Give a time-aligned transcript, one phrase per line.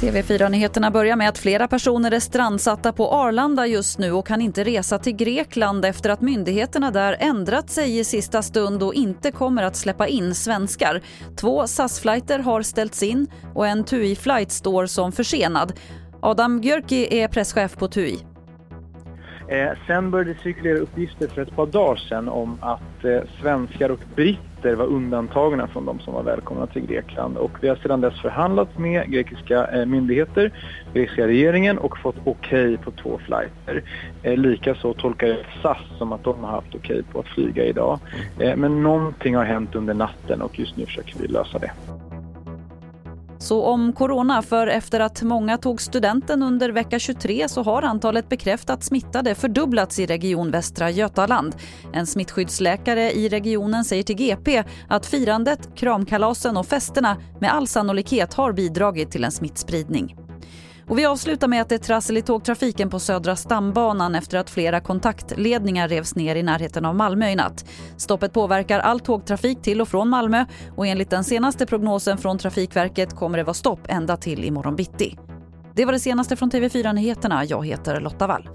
[0.00, 4.64] TV4-nyheterna börjar med att flera personer är strandsatta på Arlanda just nu och kan inte
[4.64, 9.62] resa till Grekland efter att myndigheterna där ändrat sig i sista stund och inte kommer
[9.62, 11.02] att släppa in svenskar.
[11.36, 15.72] Två SAS-flighter har ställts in och en TUI-flight står som försenad.
[16.22, 18.29] Adam Björki är presschef på TUI.
[19.50, 23.90] Eh, sen började det cirkulera uppgifter för ett par dagar sedan om att eh, svenskar
[23.90, 27.36] och britter var undantagna från de som var välkomna till Grekland.
[27.36, 30.50] Och vi har sedan dess förhandlat med grekiska eh, myndigheter,
[30.94, 33.82] grekiska regeringen och fått okej okay på två flighter.
[34.22, 37.64] Eh, Likaså tolkar jag SAS som att de har haft okej okay på att flyga
[37.64, 37.98] idag.
[38.38, 41.70] Eh, men någonting har hänt under natten och just nu försöker vi lösa det.
[43.42, 48.28] Så om corona, för efter att många tog studenten under vecka 23 så har antalet
[48.28, 51.56] bekräftat smittade fördubblats i Region Västra Götaland.
[51.92, 58.34] En smittskyddsläkare i regionen säger till GP att firandet, kramkalasen och festerna med all sannolikhet
[58.34, 60.16] har bidragit till en smittspridning.
[60.90, 64.50] Och vi avslutar med att det är trassel i tågtrafiken på Södra stambanan efter att
[64.50, 67.64] flera kontaktledningar revs ner i närheten av Malmö i natt.
[67.96, 70.44] Stoppet påverkar all tågtrafik till och från Malmö
[70.76, 75.18] och enligt den senaste prognosen från Trafikverket kommer det vara stopp ända till imorgon bitti.
[75.74, 77.44] Det var det senaste från TV4 Nyheterna.
[77.44, 78.48] Jag heter Lotta Wall.